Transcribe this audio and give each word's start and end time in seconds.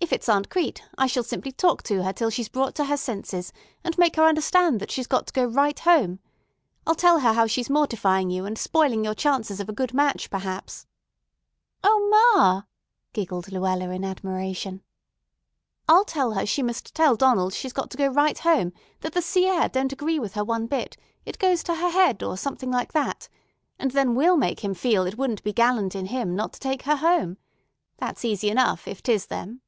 If 0.00 0.12
it's 0.14 0.28
Aunt 0.28 0.48
Crete, 0.48 0.82
I 0.96 1.06
shall 1.06 1.24
simply 1.24 1.52
talk 1.52 1.82
to 1.82 2.02
her 2.02 2.14
till 2.14 2.30
she 2.30 2.40
is 2.40 2.48
brought 2.48 2.74
to 2.76 2.86
her 2.86 2.96
senses, 2.96 3.52
and 3.84 3.98
make 3.98 4.16
her 4.16 4.24
understand 4.24 4.80
that 4.80 4.90
she's 4.90 5.06
got 5.08 5.26
to 5.26 5.32
go 5.34 5.44
right 5.44 5.78
home. 5.78 6.20
I'll 6.86 6.94
tell 6.94 7.18
her 7.20 7.34
how 7.34 7.46
she's 7.46 7.68
mortifying 7.68 8.30
you, 8.30 8.46
and 8.46 8.56
spoiling 8.56 9.04
your 9.04 9.14
chances 9.14 9.60
of 9.60 9.68
a 9.68 9.72
good 9.74 9.92
match, 9.92 10.30
perhaps——" 10.30 10.86
"O 11.84 12.08
ma!" 12.08 12.62
giggled 13.12 13.52
Luella 13.52 13.90
in 13.90 14.02
admiration. 14.02 14.82
"I'll 15.86 16.06
tell 16.06 16.32
her 16.32 16.46
she 16.46 16.62
must 16.62 16.94
tell 16.94 17.14
Donald 17.14 17.52
she's 17.52 17.74
got 17.74 17.90
to 17.90 17.98
go 17.98 18.06
right 18.06 18.38
home, 18.38 18.72
that 19.00 19.12
the 19.12 19.20
sea 19.20 19.46
air 19.46 19.68
don't 19.68 19.92
agree 19.92 20.18
with 20.18 20.32
her 20.34 20.44
one 20.44 20.68
bit—it 20.68 21.38
goes 21.38 21.62
to 21.64 21.74
her 21.74 21.90
head 21.90 22.22
or 22.22 22.38
something 22.38 22.70
like 22.70 22.92
that; 22.94 23.28
and 23.78 23.90
then 23.90 24.14
we'll 24.14 24.38
make 24.38 24.60
him 24.60 24.72
feel 24.72 25.04
it 25.04 25.18
wouldn't 25.18 25.42
be 25.44 25.52
gallant 25.52 25.94
in 25.94 26.06
him 26.06 26.34
not 26.34 26.54
to 26.54 26.60
take 26.60 26.82
her 26.84 26.96
home. 26.96 27.36
That's 27.98 28.24
easy 28.24 28.48
enough, 28.48 28.88
if 28.88 29.02
'tis 29.02 29.26
them." 29.26 29.60